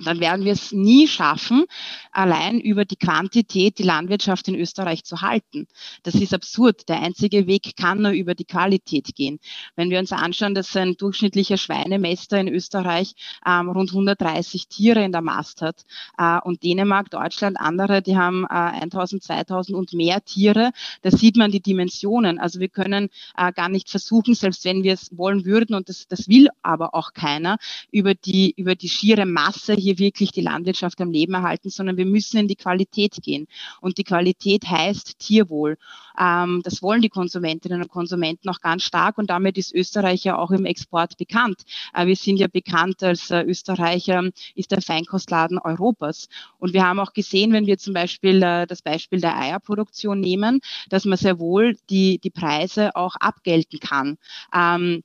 [0.04, 1.64] dann werden wir es nie schaffen,
[2.12, 5.66] allein über die Quantität die Landwirtschaft in Österreich zu halten.
[6.02, 6.88] Das ist absurd.
[6.88, 9.38] Der einzige Weg kann nur über die Qualität gehen.
[9.74, 13.14] Wenn wir uns anschauen, dass ein durchschnittlicher Schweinemester in Österreich
[13.46, 15.85] ähm, rund 130 Tiere in der Mast hat
[16.18, 21.37] äh, und Dänemark, Deutschland, andere, die haben äh, 1000, 2000 und mehr Tiere, da sieht
[21.37, 22.38] man die Dimensionen.
[22.38, 26.06] Also wir können äh, gar nicht versuchen, selbst wenn wir es wollen würden, und das,
[26.06, 27.56] das will aber auch keiner,
[27.90, 32.07] über die, über die schiere Masse hier wirklich die Landwirtschaft am Leben erhalten, sondern wir
[32.07, 33.46] müssen in die Qualität gehen.
[33.81, 35.79] Und die Qualität heißt Tierwohl.
[36.18, 40.38] Ähm, das wollen die Konsumentinnen und Konsumenten auch ganz stark und damit ist Österreich ja
[40.38, 41.62] auch im Export bekannt.
[41.94, 44.25] Äh, wir sind ja bekannt als äh, Österreicher,
[44.57, 46.29] ist der Feinkostladen Europas.
[46.59, 50.61] Und wir haben auch gesehen, wenn wir zum Beispiel äh, das Beispiel der Eierproduktion nehmen,
[50.88, 54.18] dass man sehr wohl die, die Preise auch abgelten kann.
[54.53, 55.03] Ähm,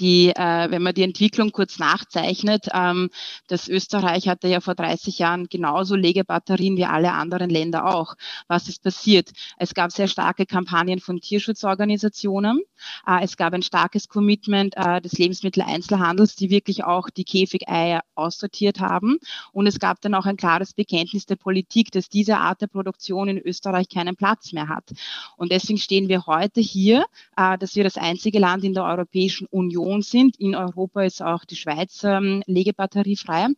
[0.00, 3.10] die, äh, wenn man die Entwicklung kurz nachzeichnet, ähm,
[3.46, 8.14] das Österreich hatte ja vor 30 Jahren genauso Legebatterien wie alle anderen Länder auch.
[8.48, 9.30] Was ist passiert?
[9.56, 12.60] Es gab sehr starke Kampagnen von Tierschutzorganisationen.
[13.06, 18.80] Äh, es gab ein starkes Commitment äh, des Lebensmitteleinzelhandels, die wirklich auch die Käfigeier aussortiert
[18.80, 19.18] haben.
[19.52, 23.28] Und es gab dann auch ein klares Bekenntnis der Politik, dass diese Art der Produktion
[23.28, 24.90] in Österreich keinen Platz mehr hat.
[25.36, 27.04] Und deswegen stehen wir heute hier,
[27.36, 30.36] äh, dass wir das einzige Land in der Europäischen Union Union sind.
[30.38, 33.48] In Europa ist auch die Schweiz ähm, legebatteriefrei.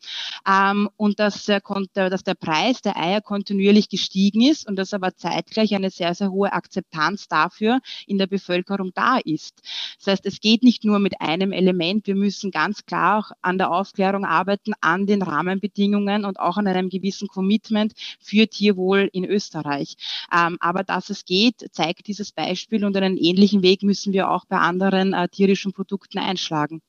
[0.48, 1.60] Ähm, und dass, äh,
[1.94, 6.30] dass der Preis der Eier kontinuierlich gestiegen ist und dass aber zeitgleich eine sehr, sehr
[6.30, 9.60] hohe Akzeptanz dafür in der Bevölkerung da ist.
[9.98, 12.06] Das heißt, es geht nicht nur mit einem Element.
[12.06, 16.66] Wir müssen ganz klar auch an der Aufklärung arbeiten, an den Rahmenbedingungen und auch an
[16.66, 19.94] einem gewissen Commitment für Tierwohl in Österreich.
[20.34, 24.44] Ähm, aber dass es geht, zeigt dieses Beispiel und einen ähnlichen Weg müssen wir auch
[24.44, 26.82] bei anderen äh, tierischen Produkten Produkten einschlagen.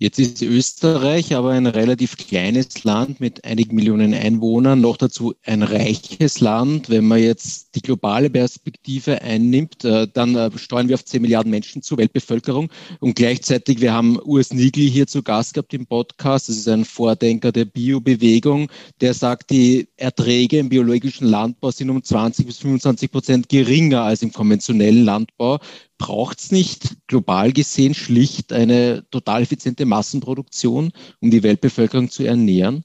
[0.00, 5.64] Jetzt ist Österreich aber ein relativ kleines Land mit einigen Millionen Einwohnern, noch dazu ein
[5.64, 6.88] reiches Land.
[6.88, 11.50] Wenn man jetzt die globale Perspektive einnimmt, äh, dann äh, steuern wir auf 10 Milliarden
[11.50, 12.70] Menschen zur Weltbevölkerung.
[13.00, 16.48] Und gleichzeitig, wir haben Urs Nigli hier zu Gast gehabt im Podcast.
[16.48, 22.04] Das ist ein Vordenker der Biobewegung, der sagt, die Erträge im biologischen Landbau sind um
[22.04, 25.58] 20 bis 25 Prozent geringer als im konventionellen Landbau
[25.98, 32.84] braucht es nicht global gesehen schlicht eine total effiziente Massenproduktion, um die Weltbevölkerung zu ernähren?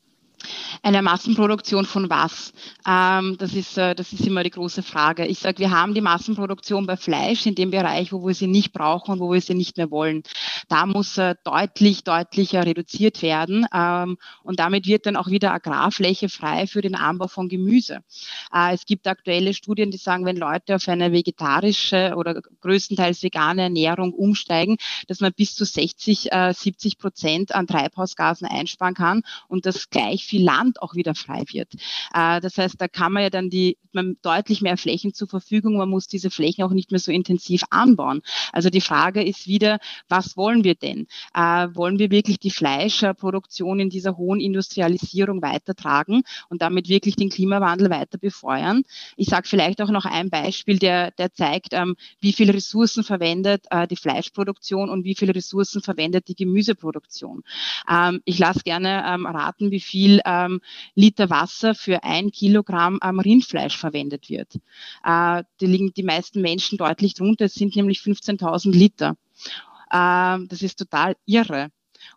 [0.82, 2.54] Eine Massenproduktion von was?
[2.88, 5.26] Ähm, das, ist, äh, das ist immer die große Frage.
[5.26, 8.74] Ich sage, wir haben die Massenproduktion bei Fleisch in dem Bereich, wo wir sie nicht
[8.74, 10.24] brauchen und wo wir sie nicht mehr wollen.
[10.68, 13.66] Da muss äh, deutlich, deutlicher reduziert werden.
[13.74, 18.00] Ähm, und damit wird dann auch wieder Agrarfläche frei für den Anbau von Gemüse.
[18.54, 23.64] Äh, es gibt aktuelle Studien, die sagen, wenn Leute auf eine vegetarische oder größtenteils vegane
[23.64, 24.78] Ernährung umsteigen,
[25.08, 30.44] dass man bis zu 60, 70 Prozent an Treibhausgasen einsparen kann und das gleich viel
[30.44, 31.74] Land auch wieder frei wird.
[32.14, 35.78] Äh, das heißt, da kann man ja dann die, man deutlich mehr Flächen zur Verfügung,
[35.78, 38.24] man muss diese Flächen auch nicht mehr so intensiv anbauen.
[38.52, 39.78] Also die Frage ist wieder,
[40.10, 41.06] was wollen wir denn?
[41.36, 47.30] Äh, wollen wir wirklich die Fleischproduktion in dieser hohen Industrialisierung weitertragen und damit wirklich den
[47.30, 48.82] Klimawandel weiter befeuern?
[49.18, 53.66] Ich sage vielleicht auch noch ein Beispiel, der, der zeigt, ähm, wie viele Ressourcen verwendet
[53.70, 57.44] äh, die Fleischproduktion und wie viele Ressourcen verwendet die Gemüseproduktion.
[57.88, 60.62] Ähm, ich lasse gerne ähm, raten, wie viel ähm,
[60.96, 64.56] Liter Wasser für ein Kilogramm ähm, Rindfleisch verwendet wird.
[65.04, 67.46] Äh, die liegen die meisten Menschen deutlich drunter.
[67.46, 69.16] Es sind nämlich 15.000 Liter.
[69.92, 71.70] Äh, das ist total irre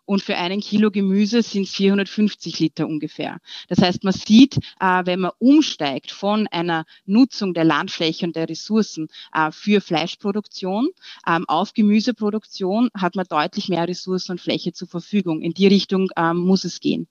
[0.05, 3.39] und für einen Kilo Gemüse sind es 450 Liter ungefähr.
[3.67, 8.49] Das heißt, man sieht, äh, wenn man umsteigt von einer Nutzung der Landfläche und der
[8.49, 10.89] Ressourcen äh, für Fleischproduktion
[11.27, 15.41] ähm, auf Gemüseproduktion, hat man deutlich mehr Ressourcen und Fläche zur Verfügung.
[15.41, 17.07] In die Richtung ähm, muss es gehen.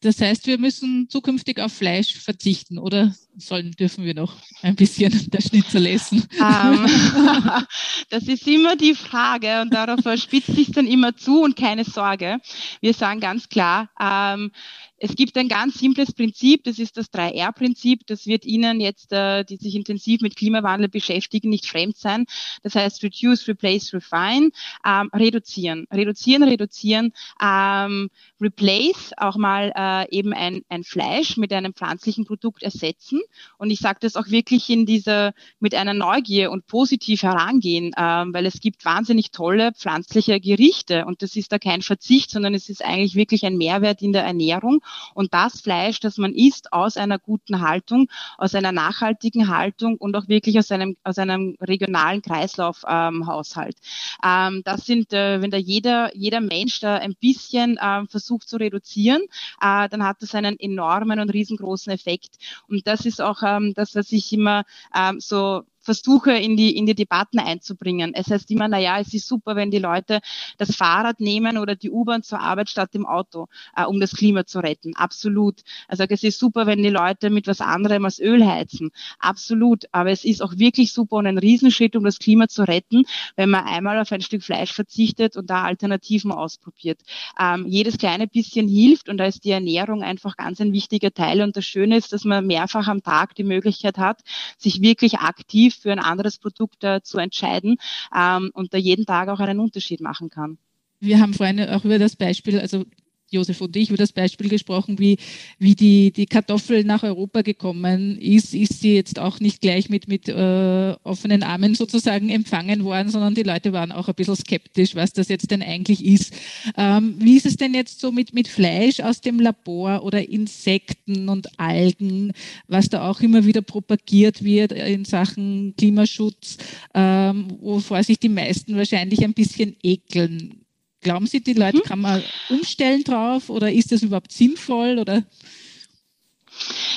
[0.00, 5.12] Das heißt, wir müssen zukünftig auf Fleisch verzichten oder sollen, dürfen wir noch ein bisschen
[5.30, 6.26] der Schnitzel essen?
[6.38, 6.86] Um, ähm,
[8.10, 12.38] das ist immer die Frage und darauf spitzt sich dann immer zu und keine Sorge.
[12.80, 14.52] Wir sagen ganz klar, ähm,
[14.98, 18.06] es gibt ein ganz simples Prinzip, das ist das 3R-Prinzip.
[18.06, 22.24] Das wird Ihnen jetzt, äh, die sich intensiv mit Klimawandel beschäftigen, nicht fremd sein.
[22.62, 24.50] Das heißt Reduce, Replace, Refine,
[24.86, 28.08] ähm, reduzieren, reduzieren, reduzieren, ähm,
[28.40, 33.20] Replace, auch mal äh, eben ein, ein Fleisch mit einem pflanzlichen Produkt ersetzen.
[33.58, 38.32] Und ich sage das auch wirklich in dieser, mit einer Neugier und positiv herangehen, ähm,
[38.32, 42.68] weil es gibt wahnsinnig tolle pflanzliche Gerichte und das ist da kein Verzicht, sondern es
[42.68, 44.80] ist eigentlich wirklich ein Mehrwert in der Ernährung.
[45.14, 50.16] Und das Fleisch, das man isst aus einer guten Haltung, aus einer nachhaltigen Haltung und
[50.16, 53.76] auch wirklich aus einem, aus einem regionalen Kreislaufhaushalt.
[54.24, 58.48] Ähm, ähm, das sind, äh, wenn da jeder, jeder Mensch da ein bisschen äh, versucht
[58.48, 59.22] zu reduzieren,
[59.60, 62.36] äh, dann hat das einen enormen und riesengroßen Effekt.
[62.68, 66.84] Und das ist auch ähm, das, was ich immer ähm, so versuche, in die, in
[66.84, 68.12] die Debatten einzubringen.
[68.12, 70.20] Es heißt immer, na ja, es ist super, wenn die Leute
[70.58, 74.44] das Fahrrad nehmen oder die U-Bahn zur Arbeit statt dem Auto, äh, um das Klima
[74.44, 74.94] zu retten.
[74.96, 75.62] Absolut.
[75.88, 78.90] Also es ist super, wenn die Leute mit was anderem als Öl heizen.
[79.18, 79.84] Absolut.
[79.92, 83.04] Aber es ist auch wirklich super und ein Riesenschritt, um das Klima zu retten,
[83.36, 87.00] wenn man einmal auf ein Stück Fleisch verzichtet und da Alternativen ausprobiert.
[87.40, 91.42] Ähm, jedes kleine bisschen hilft und da ist die Ernährung einfach ganz ein wichtiger Teil.
[91.42, 94.22] Und das Schöne ist, dass man mehrfach am Tag die Möglichkeit hat,
[94.58, 97.76] sich wirklich aktiv für ein anderes Produkt äh, zu entscheiden
[98.16, 100.58] ähm, und da jeden Tag auch einen Unterschied machen kann.
[101.00, 102.84] Wir haben vorhin auch über das Beispiel, also
[103.30, 105.18] Josef und ich über das Beispiel gesprochen, wie,
[105.58, 110.06] wie die, die Kartoffel nach Europa gekommen ist, ist sie jetzt auch nicht gleich mit,
[110.06, 114.94] mit äh, offenen Armen sozusagen empfangen worden, sondern die Leute waren auch ein bisschen skeptisch,
[114.94, 116.34] was das jetzt denn eigentlich ist.
[116.76, 121.28] Ähm, wie ist es denn jetzt so mit, mit Fleisch aus dem Labor oder Insekten
[121.28, 122.32] und Algen,
[122.68, 126.58] was da auch immer wieder propagiert wird in Sachen Klimaschutz,
[126.94, 130.65] ähm, wovor sich die meisten wahrscheinlich ein bisschen ekeln?
[131.06, 131.82] Glauben Sie, die Leute mhm.
[131.82, 135.22] kann man umstellen drauf oder ist das überhaupt sinnvoll oder?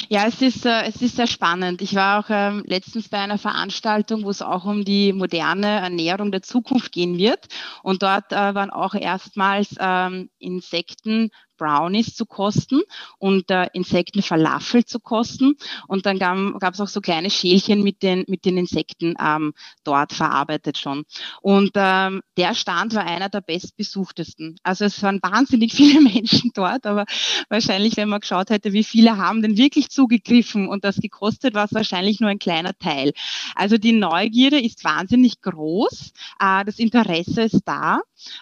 [0.08, 1.84] Ja, es ist, äh, es ist sehr spannend.
[1.84, 6.32] Ich war auch ähm, letztens bei einer Veranstaltung, wo es auch um die moderne Ernährung
[6.32, 7.50] der Zukunft gehen wird.
[7.84, 12.82] Und dort äh, waren auch erstmals ähm, Insekten Brownies zu kosten
[13.20, 15.56] und äh, Insektenfalafel zu kosten.
[15.88, 20.14] Und dann gab es auch so kleine Schälchen mit den, mit den Insekten ähm, dort
[20.14, 21.04] verarbeitet schon.
[21.42, 24.58] Und ähm, der Stand war einer der bestbesuchtesten.
[24.64, 27.06] Also es waren wahnsinnig viele Menschen dort, aber
[27.50, 31.66] wahrscheinlich, wenn man geschaut hätte, wie viele haben denn wirklich zugegriffen und das gekostet, war
[31.66, 33.12] es wahrscheinlich nur ein kleiner Teil.
[33.56, 38.00] Also die Neugierde ist wahnsinnig groß, äh, das Interesse ist da.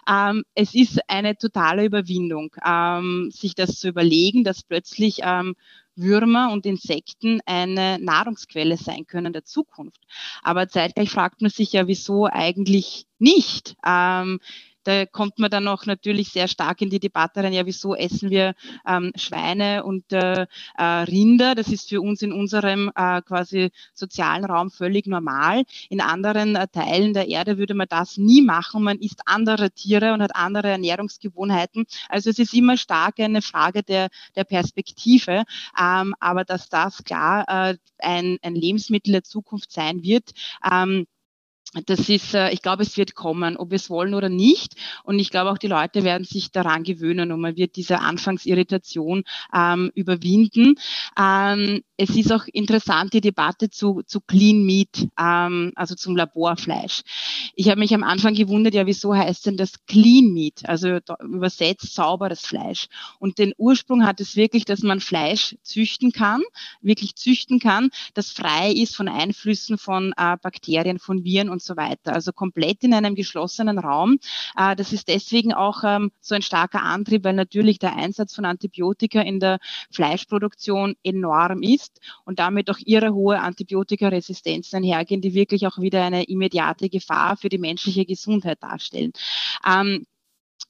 [0.07, 2.55] Ähm, es ist eine totale Überwindung.
[2.65, 5.55] Ähm, ähm, sich das zu überlegen, dass plötzlich ähm,
[5.95, 10.01] Würmer und Insekten eine Nahrungsquelle sein können der Zukunft.
[10.43, 13.75] Aber zeitgleich fragt man sich ja, wieso eigentlich nicht?
[13.85, 14.39] Ähm,
[14.87, 18.29] da kommt man dann auch natürlich sehr stark in die Debatte rein, ja, wieso essen
[18.29, 18.55] wir
[18.87, 20.47] ähm, Schweine und äh,
[20.77, 21.55] äh, Rinder?
[21.55, 25.63] Das ist für uns in unserem äh, quasi sozialen Raum völlig normal.
[25.89, 28.81] In anderen äh, Teilen der Erde würde man das nie machen.
[28.81, 31.85] Man isst andere Tiere und hat andere Ernährungsgewohnheiten.
[32.07, 35.43] Also es ist immer stark eine Frage der, der Perspektive.
[35.77, 40.31] Ähm, aber dass das klar äh, ein, ein Lebensmittel der Zukunft sein wird,
[40.69, 41.07] ähm,
[41.85, 44.75] das ist, äh, ich glaube, es wird kommen, ob wir es wollen oder nicht.
[45.03, 49.23] Und ich glaube auch, die Leute werden sich daran gewöhnen und man wird diese Anfangsirritation
[49.53, 50.75] ähm, überwinden.
[51.19, 57.01] Ähm, es ist auch interessant, die Debatte zu, zu Clean Meat, ähm, also zum Laborfleisch.
[57.55, 61.93] Ich habe mich am Anfang gewundert, ja, wieso heißt denn das Clean Meat, also übersetzt
[61.93, 62.87] sauberes Fleisch.
[63.19, 66.41] Und den Ursprung hat es wirklich, dass man Fleisch züchten kann,
[66.81, 71.75] wirklich züchten kann, das frei ist von Einflüssen von äh, Bakterien, von Viren und so
[71.75, 72.13] weiter.
[72.13, 74.19] Also komplett in einem geschlossenen Raum.
[74.55, 78.45] Äh, das ist deswegen auch ähm, so ein starker Antrieb, weil natürlich der Einsatz von
[78.45, 79.59] Antibiotika in der
[79.91, 86.23] Fleischproduktion enorm ist und damit auch ihre hohe Antibiotikaresistenz einhergehen, die wirklich auch wieder eine
[86.23, 89.11] immediate Gefahr für die menschliche Gesundheit darstellen.
[89.65, 90.05] Ähm,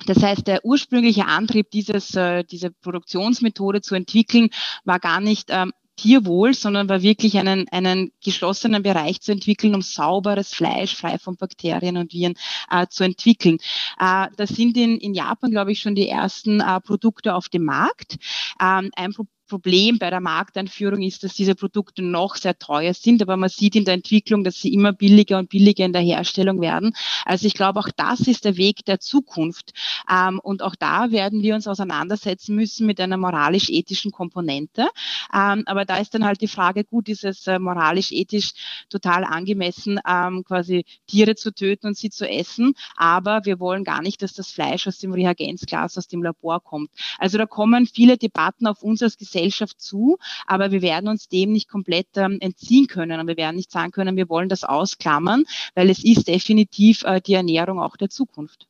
[0.05, 4.49] das heißt, der ursprüngliche Antrieb, dieses, äh, diese Produktionsmethode zu entwickeln,
[4.85, 9.81] war gar nicht ähm, Tierwohl, sondern war wirklich einen, einen geschlossenen Bereich zu entwickeln, um
[9.81, 12.35] sauberes Fleisch frei von Bakterien und Viren
[12.71, 13.57] äh, zu entwickeln.
[13.99, 17.65] Äh, da sind in, in Japan, glaube ich, schon die ersten äh, Produkte auf dem
[17.65, 18.17] Markt.
[18.61, 23.21] Ähm, ein Pro Problem bei der Markteinführung ist, dass diese Produkte noch sehr teuer sind,
[23.21, 26.61] aber man sieht in der Entwicklung, dass sie immer billiger und billiger in der Herstellung
[26.61, 26.93] werden.
[27.25, 29.73] Also ich glaube, auch das ist der Weg der Zukunft.
[30.11, 34.87] Ähm, und auch da werden wir uns auseinandersetzen müssen mit einer moralisch-ethischen Komponente.
[35.33, 38.51] Ähm, aber da ist dann halt die Frage, gut, ist es äh, moralisch-ethisch
[38.89, 44.01] total angemessen, ähm, quasi Tiere zu töten und sie zu essen, aber wir wollen gar
[44.01, 46.91] nicht, dass das Fleisch aus dem Reagenzglas aus dem Labor kommt.
[47.17, 49.36] Also da kommen viele Debatten auf uns als Gesellschaft
[49.77, 53.71] zu, aber wir werden uns dem nicht komplett ähm, entziehen können und wir werden nicht
[53.71, 55.45] sagen können, wir wollen das ausklammern,
[55.75, 58.67] weil es ist definitiv äh, die Ernährung auch der Zukunft.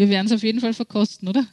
[0.00, 1.44] Wir werden es auf jeden Fall verkosten, oder?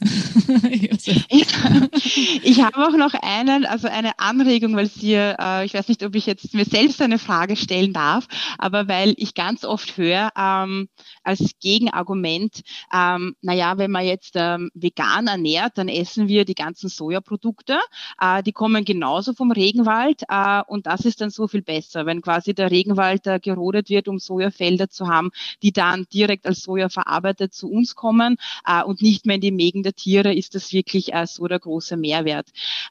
[2.42, 6.14] ich habe auch noch einen, also eine Anregung, weil Sie, äh, ich weiß nicht, ob
[6.14, 10.88] ich jetzt mir selbst eine Frage stellen darf, aber weil ich ganz oft höre ähm,
[11.24, 16.88] als Gegenargument, ähm, naja, wenn man jetzt ähm, vegan ernährt, dann essen wir die ganzen
[16.88, 17.78] Sojaprodukte,
[18.18, 22.22] äh, die kommen genauso vom Regenwald äh, und das ist dann so viel besser, wenn
[22.22, 25.32] quasi der Regenwald äh, gerodet wird, um Sojafelder zu haben,
[25.62, 29.40] die dann direkt als Soja verarbeitet zu uns kommen kommen äh, und nicht mehr in
[29.40, 32.48] die Mägen der Tiere, ist das wirklich äh, so der große Mehrwert.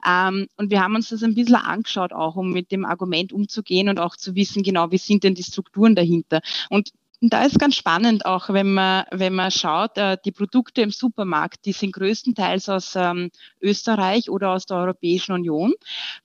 [0.08, 3.90] Ähm, und wir haben uns das ein bisschen angeschaut, auch um mit dem Argument umzugehen
[3.90, 6.42] und auch zu wissen, genau, wie sind denn die Strukturen dahinter.
[6.70, 10.84] Und und da ist ganz spannend auch, wenn man, wenn man schaut, äh, die Produkte
[10.84, 15.74] im Supermarkt, die sind größtenteils aus ähm, Österreich oder aus der Europäischen Union.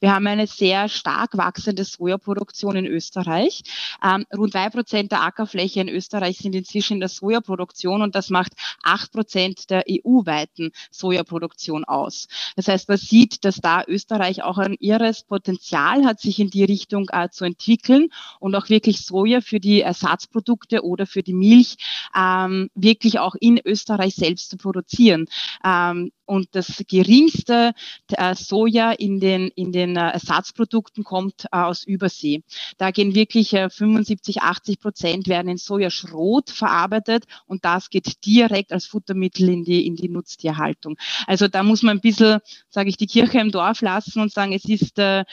[0.01, 3.63] Wir haben eine sehr stark wachsende Sojaproduktion in Österreich.
[4.05, 8.29] Ähm, rund drei Prozent der Ackerfläche in Österreich sind inzwischen in der Sojaproduktion und das
[8.29, 8.53] macht
[8.83, 12.29] acht Prozent der EU-weiten Sojaproduktion aus.
[12.55, 16.65] Das heißt, man sieht, dass da Österreich auch ein irres Potenzial hat, sich in die
[16.65, 18.09] Richtung äh, zu entwickeln
[18.41, 21.77] und auch wirklich Soja für die Ersatzprodukte oder für die Milch
[22.17, 25.27] ähm, wirklich auch in Österreich selbst zu produzieren.
[25.65, 27.73] Ähm, und das geringste
[28.09, 32.43] äh, Soja in den, in den äh, Ersatzprodukten kommt äh, aus Übersee.
[32.79, 38.87] Da gehen wirklich 75, 80 Prozent werden in Sojaschrot verarbeitet und das geht direkt als
[38.87, 40.97] Futtermittel in die, in die Nutztierhaltung.
[41.27, 44.53] Also da muss man ein bisschen, sage ich, die Kirche im Dorf lassen und sagen,
[44.53, 45.25] es ist äh,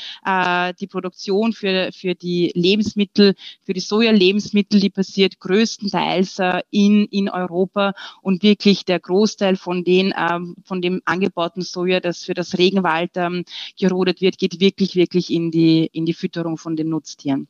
[0.80, 7.30] die Produktion für, für die Lebensmittel, für die Soja-Lebensmittel, die passiert größtenteils äh, in, in
[7.30, 12.58] Europa und wirklich der Großteil von den, ähm, von dem angebauten Soja, das für das
[12.58, 13.46] Regenwald ähm,
[13.78, 17.48] gerodet wird, geht wirklich, wirklich in die, in die Fütterung von den Nutztieren.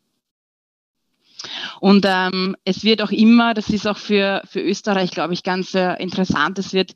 [1.80, 5.74] Und ähm, es wird auch immer, das ist auch für, für Österreich, glaube ich, ganz
[5.74, 6.94] äh, interessant, es wird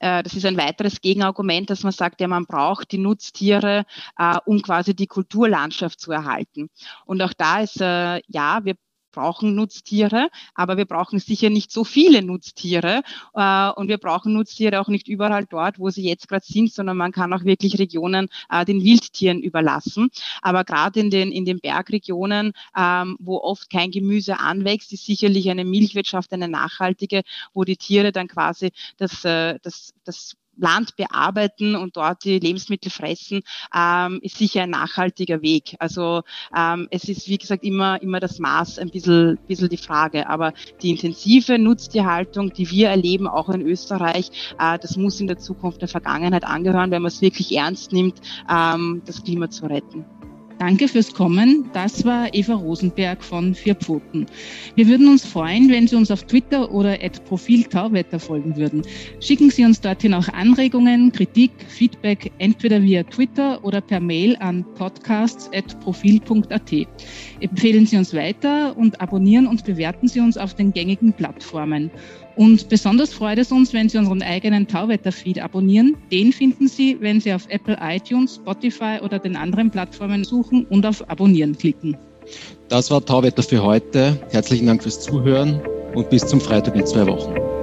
[0.00, 3.84] äh, das ist ein weiteres Gegenargument, dass man sagt, ja, man braucht die Nutztiere,
[4.18, 6.70] äh, um quasi die Kulturlandschaft zu erhalten.
[7.04, 8.74] Und auch da ist, äh, ja, wir
[9.12, 13.02] brauchen Nutztiere, aber wir brauchen sicher nicht so viele Nutztiere
[13.34, 16.96] äh, und wir brauchen Nutztiere auch nicht überall dort, wo sie jetzt gerade sind, sondern
[16.96, 20.10] man kann auch wirklich Regionen äh, den Wildtieren überlassen.
[20.42, 25.50] Aber gerade in den, in den Bergregionen, ähm, wo oft kein Gemüse anwächst, ist sicherlich
[25.50, 31.74] eine Milchwirtschaft eine nachhaltige, wo die Tiere dann quasi das, äh, das, das Land bearbeiten
[31.74, 33.42] und dort die Lebensmittel fressen,
[33.74, 35.76] ähm, ist sicher ein nachhaltiger Weg.
[35.78, 36.22] Also
[36.56, 40.28] ähm, es ist, wie gesagt, immer, immer das Maß ein bisschen, bisschen die Frage.
[40.28, 45.38] Aber die intensive Nutztierhaltung, die wir erleben, auch in Österreich, äh, das muss in der
[45.38, 50.19] Zukunft der Vergangenheit angehören, wenn man es wirklich ernst nimmt, ähm, das Klima zu retten.
[50.60, 51.70] Danke fürs Kommen.
[51.72, 54.26] Das war Eva Rosenberg von Vier Pfoten.
[54.74, 58.82] Wir würden uns freuen, wenn Sie uns auf Twitter oder at Profil Tauwetter folgen würden.
[59.20, 64.66] Schicken Sie uns dorthin auch Anregungen, Kritik, Feedback, entweder via Twitter oder per Mail an
[64.74, 66.72] podcasts.profil.at.
[67.40, 71.90] Empfehlen Sie uns weiter und abonnieren und bewerten Sie uns auf den gängigen Plattformen.
[72.40, 75.98] Und besonders freut es uns, wenn Sie unseren eigenen Tauwetter-Feed abonnieren.
[76.10, 80.86] Den finden Sie, wenn Sie auf Apple iTunes, Spotify oder den anderen Plattformen suchen und
[80.86, 81.98] auf Abonnieren klicken.
[82.70, 84.18] Das war Tauwetter für heute.
[84.30, 85.60] Herzlichen Dank fürs Zuhören
[85.94, 87.59] und bis zum Freitag in zwei Wochen.